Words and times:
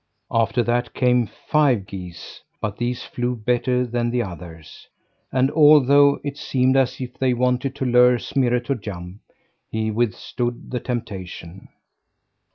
After 0.31 0.63
that 0.63 0.95
came 0.95 1.27
five 1.27 1.85
geese; 1.85 2.41
but 2.59 2.77
these 2.77 3.03
flew 3.03 3.35
better 3.35 3.85
than 3.85 4.09
the 4.09 4.23
others. 4.23 4.87
And 5.31 5.51
although 5.51 6.19
it 6.23 6.37
seemed 6.37 6.75
as 6.75 6.99
if 6.99 7.19
they 7.19 7.35
wanted 7.35 7.75
to 7.75 7.85
lure 7.85 8.17
Smirre 8.17 8.61
to 8.61 8.73
jump, 8.73 9.19
he 9.69 9.91
withstood 9.91 10.71
the 10.71 10.79
temptation. 10.79 11.67